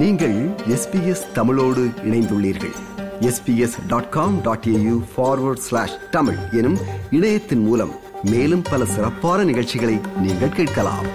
[0.00, 0.34] நீங்கள்
[0.68, 2.74] எஸ்பிஎஸ் தமிழோடு இணைந்துள்ளீர்கள்.
[3.20, 6.76] SBS dot com dot AU forward slash Tamil எனும்
[7.10, 7.92] இணையத்தின் மூலம்
[8.22, 11.06] மேலும் பல சிறப்பான நிகழ்ச்சிகளை நீங்கள் கேட்கலாம்.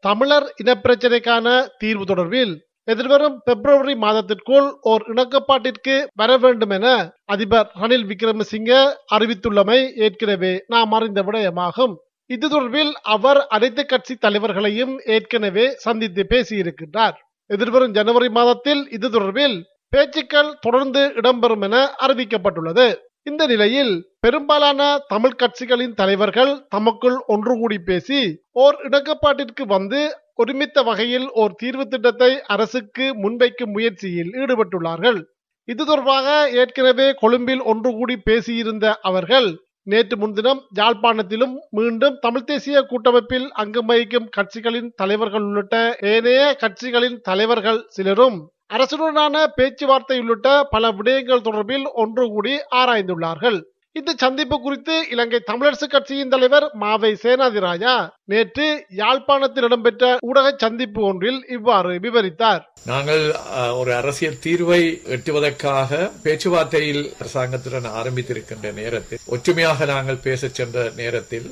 [0.00, 8.94] தமிழர் இனப்பிரச்சினைக்கான தீர்வு தொடர்பில் எதிர்வரும் பிப்ரவரி மாதத்திற்குள் ஓர் இணக்கப்பாட்டிற்கு வர வேண்டும் என அதிபர் ரணில் விக்ரமசிங்க
[9.14, 11.96] அறிவித்துள்ளமை ஏற்கனவே நாம் அறிந்த விடயமாகும்.
[12.30, 17.16] இது தொடர்பில் அவர் அனைத்து கட்சி தலைவர்களையும் ஏற்கனவே சந்தித்து பேசியிருக்கின்றார்.
[17.50, 19.56] எதிர்வரும் ஜனவரி மாதத்தில் இது தொடர்பில்
[19.92, 21.76] பேச்சுக்கள் தொடர்ந்து இடம்பெறும் என
[22.06, 22.86] அறிவிக்கப்பட்டுள்ளது.
[23.22, 23.92] இந்த நிலையில்
[24.24, 24.80] பெரும்பாலான
[25.12, 28.20] தமிழ் கட்சிகளின் தலைவர்கள் தமக்குள் ஒன்று கூடி பேசி
[28.64, 30.00] ஓர் இடக்கப்பாட்டிற்கு வந்து
[30.34, 35.20] ஒருமித்த வகையில் ஓர் தீர்வு திட்டத்தை அரசுக்கு முன்வைக்கும் முயற்சியில் ஈடுபட்டுள்ளார்கள்.
[35.68, 36.26] இது தொடர்பாக
[36.62, 39.48] ஏற்கனவே கொழும்பில் ஒன்று கூடி பேசியிருந்த அவர்கள்
[39.86, 45.76] நேற்று முன்தினம் யாழ்ப்பாணத்திலும் மீண்டும் தமிழ் தேசிய கூட்டமைப்பில் அங்கம் வகிக்கும் கட்சிகளின் தலைவர்கள் உள்ளிட்ட
[46.12, 48.38] ஏனைய கட்சிகளின் தலைவர்கள் சிலரும்
[48.74, 53.58] அரசுடனான பேச்சுவார்த்தை உள்ளிட்ட பல விடயங்கள் தொடர்பில் ஒன்று கூடி ஆராய்ந்துள்ளார்கள்.
[53.96, 57.94] இந்த சந்திப்பு குறித்து இலங்கை தமிழரசு கட்சியின் தலைவர் மாவை சேனாதிராஜா
[58.28, 58.66] நேற்று
[58.98, 62.64] யாழ்ப்பாணத்தில் இடம்பெற்ற ஊடக சந்திப்பு ஒன்றில் இவ்வாறு விவரித்தார்.
[62.86, 63.22] நாங்கள்
[63.54, 64.80] அஹ், ஒரு அரசியல் தீர்வை
[65.16, 65.90] எட்டுவதற்காக
[66.24, 71.48] பேச்சுவார்த்தையில் அரசாங்கத்துடன் ஆரம்பித்திருக்கின்ற நேரத்தில் ஒற்றுமையாக நாங்கள் பேச சென்ற நேரத்தில்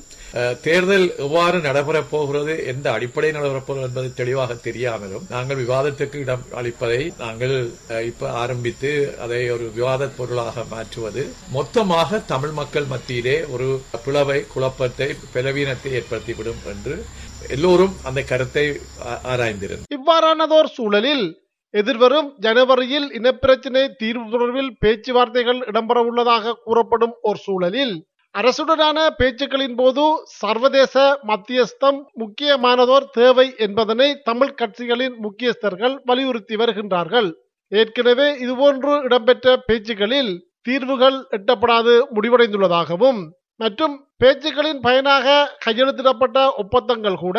[0.63, 7.01] தேர்தல் எவ்வாறு நடைபெறப் போகிறது எந்த அடிப்படையில் நடைபெறப் போகிறது என்பது தெளிவாக தெரியாமலும் நாங்கள் விவாதத்துக்கு இடம் அளிப்பதை
[7.21, 7.57] நாங்கள்
[7.89, 8.93] அஹ், இப்ப ஆரம்பித்து
[9.25, 13.69] அதை ஒரு விவாத பொருளாக மாற்றுவது மொத்தமாக தமிழ் மக்கள் மத்தியிலே ஒரு
[14.05, 16.95] பிளவை குழப்பத்தை பலவீனத்தை ஏற்படுத்திவிடும் என்று
[17.49, 18.67] எல்லோரும் அந்த கருத்தை
[19.25, 21.27] ஆராய்ந்திருந்தது இவ்வாறானதோர் சூழலில்
[21.75, 27.95] எதிர்வரும் ஜனவரியில் இனப்பிரச்சினை தீர்வு தொடர்பில் பேச்சுவார்த்தைகள் இடம்பெற உள்ளதாக கூறப்படும் ஒரு சூழலில்
[28.35, 30.05] அரசுடனான பேச்சுக்களின் போது
[30.41, 30.95] சர்வதேச
[31.27, 37.29] மத்தியஸ்தம் முக்கியமானதோர் தேவை என்பதனை தமிழ் கட்சிகளின் முக்கியஸ்தர்கள் வலியுறுத்தி வருகின்றார்கள்.
[37.73, 43.21] ஏற்கனவே இதுபோன்று இடம்பெற்ற பேச்சுக்களில் தீர்வுகள் எட்டப்படாது முடிவடைந்துள்ளதாகவும்
[43.61, 47.39] மற்றும் பேச்சுக்களின் பயனாக கையெழுத்திடப்பட்ட ஒப்பந்தங்கள் கூட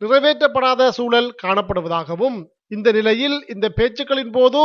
[0.00, 2.36] நிறைவேற்றப்படாத சூழல் காணப்படுவதாகவும்
[2.66, 4.62] இந்த நிலையில் இந்த பேச்சுக்களின் போது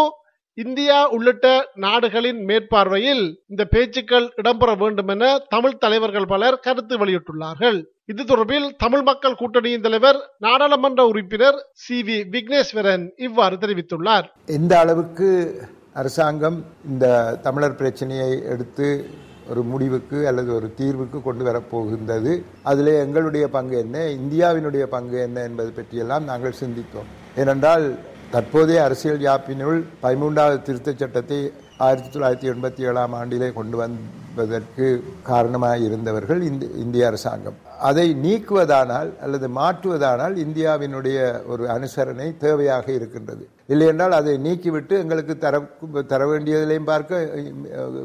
[0.57, 7.79] இந்தியா உள்ளிட்ட நாடுகளின் மேற்பார்வையில் இந்த பேச்சுக்கள் இடம்பெற வேண்டும் என தமிழ் தலைவர்கள் பலர் கருத்து வெளியிட்டுள்ளார்கள்.
[8.05, 12.03] இது தொடர்பில் தமிழ் மக்கள் கூட்டணியின் தலைவர் நாடாளுமன்ற உறுப்பினர் சி.
[12.03, 12.17] வி.
[12.35, 14.27] விக்னேஸ்வரன் இவ்வாறு தெரிவித்துள்ளார்.
[14.45, 15.29] எந்த அளவுக்கு
[15.93, 17.05] அரசாங்கம் இந்த
[17.41, 18.87] தமிழர் பிரச்சனையை எடுத்து
[19.49, 22.43] ஒரு முடிவுக்கு அல்லது ஒரு தீர்வுக்கு கொண்டு வரப்போகின்றது.
[22.63, 23.99] அதில் எங்களுடைய பங்கு என்ன?
[23.99, 27.39] இந்தியாவினுடைய பங்கு என்ன என்பது பற்றியெல்லாம் நாங்கள் சிந்தித்தோம்.
[27.39, 27.95] ஏனென்றால்
[28.31, 36.41] தற்போதைய அரசியல் யாப்பினுள் பதிமூன்றாவது திருத்தச் சட்டத்தை ஆயிரத்தி தொள்ளாயிரத்தி எண்பத்தி ஏழாம் ஆண்டிலே கொண்டு வந்ததற்கு காரணமாக இருந்தவர்கள்
[36.41, 37.53] இந்த இந்திய அரசாங்கம்.
[37.79, 43.47] அதை நீக்குவதானால் அல்லது மாற்றுவதானால் இந்தியாவினுடைய ஒரு அனுசரணை தேவையாக இருக்கின்றது.
[43.67, 45.61] இல்லையென்றால் அதை நீக்கிவிட்டு எங்களுக்கு தர
[46.07, 47.29] தர வேண்டியதிலையும் பார்க்க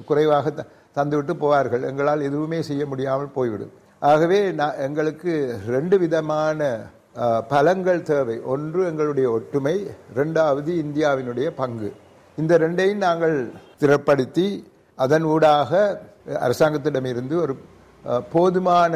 [0.06, 0.65] குறைவாக த-
[0.99, 1.83] தந்துவிட்டு போவார்கள்.
[1.91, 3.75] எங்களால் எதுவுமே செய்ய முடியாமல் போய்விடும்
[4.11, 5.33] ஆகவே நான் எங்களுக்கு
[5.75, 6.69] ரெண்டு விதமான
[7.53, 8.37] பலங்கள் தேவை.
[8.53, 9.77] ஒன்று எங்களுடைய ஒற்றுமை
[10.15, 11.89] இரண்டாவது இந்தியாவினுடைய பங்கு.
[12.39, 13.37] இந்த ரெண்டையும் நாங்கள்
[13.81, 14.49] திறப்படுத்தி
[15.05, 15.81] அதன் ஊடாக
[16.47, 17.55] அரசாங்கத்திடமிருந்து ஒரு
[18.35, 18.95] போதுமான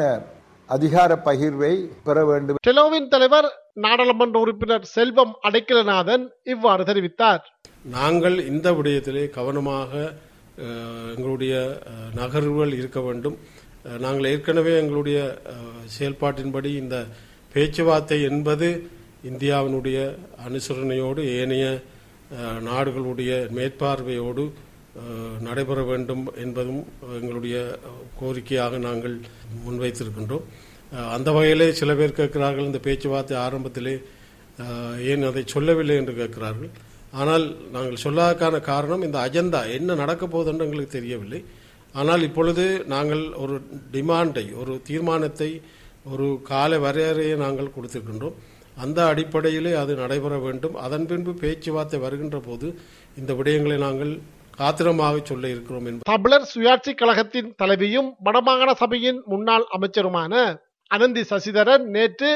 [0.69, 1.73] அதிகார பகிர்வை
[2.07, 2.59] பெற வேண்டும்.
[2.67, 3.47] டெலோவின் தலைவர்
[3.85, 7.43] நாடாளுமன்ற உறுப்பினர் செல்வம் அடைக்கலநாதன் இவ்வாறு தெரிவித்தார்.
[7.97, 10.11] நாங்கள் இந்த விடயத்திலே கவனமாக
[11.15, 11.53] எங்களுடைய
[12.19, 13.37] நகர்வுகள் இருக்க வேண்டும்.
[14.03, 15.19] நாங்கள் ஏற்கனவே எங்களுடைய
[15.95, 16.97] செயல்பாட்டின்படி இந்த
[17.53, 18.67] பேச்சுவார்த்தை என்பது
[19.31, 19.97] இந்தியாவினுடைய
[20.47, 21.65] அனுசரணையோடு ஏனைய
[22.69, 24.45] நாடுகளுடைய மேற்பார்வையோடு
[25.47, 26.81] நடைபெற வேண்டும் என்பதும்
[27.19, 27.57] எங்களுடைய
[28.19, 29.15] கோரிக்கையாக நாங்கள்
[29.65, 30.47] முன்வைத்திருக்கின்றோம்.
[31.15, 33.95] அந்த வகையிலே சில பேர் கேட்கிறார்கள் இந்த பேச்சுவார்த்தை ஆரம்பத்திலே
[35.11, 36.71] ஏன் அதை சொல்லவில்லை என்று கேட்கிறார்கள்.
[37.19, 41.41] ஆனால் நாங்கள் சொல்லாதக்கான காரணம் இந்த அஜெண்டா என்ன நடக்க போகுதுன்னு எங்களுக்கு தெரியவில்லை.
[41.99, 42.63] ஆனால் இப்பொழுது
[42.93, 43.55] நாங்கள் ஒரு
[43.95, 45.49] டிமாண்டை ஒரு தீர்மானத்தை
[46.13, 48.37] ஒரு கால வரையறையை நாங்கள் கொடுத்திருக்கின்றோம்.
[48.83, 50.77] அந்த அடிப்படையிலே அது நடைபெற வேண்டும்.
[50.85, 52.67] அதன் பின்பு பேச்சுவார்த்தை வருகின்ற போது
[53.19, 54.13] இந்த விடயங்களை நாங்கள்
[54.61, 56.09] காத்திரமாக சொல்ல இருக்கிறோம் என்பது.
[56.13, 60.33] தமிழர் சுயாட்சி கழகத்தின் தலைவியும் வடமாகாண சபையின் முன்னாள் அமைச்சருமான
[60.91, 62.31] அனந்தி சசிதரன் நேற்று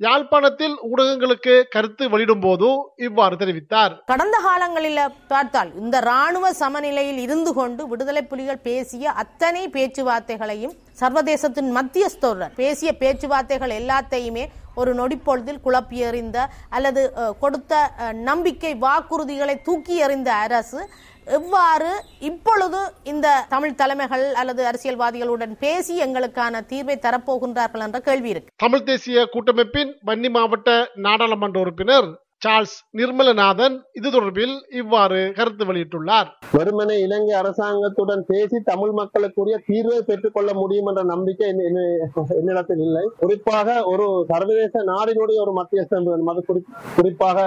[0.00, 2.66] யாழ்ப்பாணத்தில் ஊடகங்களுக்கு கருத்து வெளியிடும் போது
[2.96, 3.94] இவ்வாறு தெரிவித்தார்.
[4.04, 12.54] கடந்த காலங்களில் பார்த்தால் இந்த ராணுவ சமநிலையில் இருந்து கொண்டு விடுதலை புலிகள் பேசிய அத்தனை பேச்சுவார்த்தைகளையும் சர்வதேசத்தின் மத்தியஸ்தருடன்
[12.54, 17.02] பேசிய பேச்சுவார்த்தைகள் எல்லாத்தையுமே ஒரு நொடிப்பொழுதில் குழப்பி எறிந்த அல்லது
[17.40, 17.74] கொடுத்த
[18.22, 20.80] நம்பிக்கை வாக்குறுதிகளை தூக்கி எறிந்த அரசு
[21.36, 28.52] எவ்வாறு இப்பொழுது இந்த தமிழ் தலைமைகள் அல்லது அரசியல்வாதிகளுடன் பேசி எங்களுக்கான தீர்வை தரப்போகின்றார்கள் என்ற கேள்வி இருக்கு.
[28.56, 32.08] தமிழ் தேசிய கூட்டமைப்பின் வன்னி மாவட்ட நாடாளுமன்ற உறுப்பினர்
[32.44, 36.28] சார்ல்ஸ் நிர்மலநாதன் இது தொடர்பில் இவ்வாறு கருத்து வெளியிட்டுள்ளார்.
[36.56, 41.48] வெறுமனே இலங்கை அரசாங்கத்துடன் பேசி தமிழ் மக்களுக்குரிய தீர்வை பெற்றுக்கொள்ள முடியும் என்ற நம்பிக்கை
[42.40, 43.02] என்னிடத்தில் இல்லை.
[43.22, 46.44] குறிப்பாக ஒரு சர்வதேச நாடினுடைய ஒரு மத்தியஸ்தம் அது
[46.98, 47.38] குறிப்பாக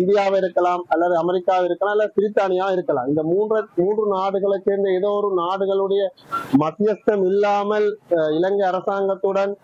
[0.00, 3.08] இந்தியாவை இருக்கலாம் அல்லது அமெரிக்காவை இருக்கலாம் அல்லது பிரித்தானியா இருக்கலாம்.
[3.12, 6.02] இந்த மூன்று மூன்று நாடுகளை சேர்ந்த ஏதோ ஒரு நாடுகளுடைய
[6.64, 7.88] மத்தியஸ்தம் இல்லாமல்
[8.40, 9.54] இலங்கை அரசாங்கத்துடன்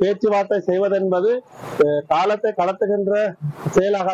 [0.00, 1.30] பேச்சுவார்த்தை செய்வதென்பது
[2.14, 3.14] காலத்தை கடத்துகின்ற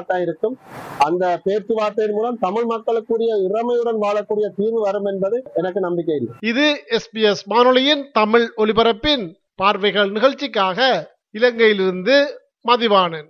[0.00, 0.58] செயலாகத்தான் இருக்கும்.
[0.98, 6.34] அந்த பேச்சுவார்த்தையின் மூலம் தமிழ் மக்களுக்குரிய இறமையுடன் வாழக்கூடிய தீர்வு வரும் என்பது எனக்கு நம்பிக்கை இல்லை.
[6.40, 11.08] இது எஸ்பிஎஸ் வானொலியின் தமிழ் ஒலிபரப்பின் பார்வைகள் நிகழ்ச்சிக்காக
[11.38, 12.26] இலங்கையிலிருந்து
[12.68, 13.28] மதிவாணன்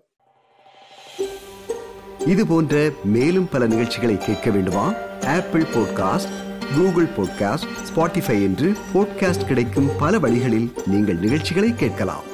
[2.26, 2.74] இது போன்ற
[3.04, 4.92] மேலும் பல நிகழ்ச்சிகளை கேட்க வேண்டுமா?
[5.26, 6.34] Apple podcast
[6.74, 12.26] Google podcast Spotify என்று பாட்காஸ்ட் கிடைக்கும் பல வழிகளில் நீங்கள் நிகழ்ச்சிகளை கேட்கலாம்.